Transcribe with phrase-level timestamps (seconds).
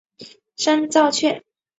[0.55, 1.43] 山噪鹛。